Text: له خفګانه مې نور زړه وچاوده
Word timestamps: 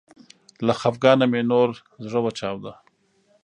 له 0.65 0.73
خفګانه 0.81 1.25
مې 1.31 1.41
نور 1.51 1.69
زړه 2.05 2.19
وچاوده 2.23 2.73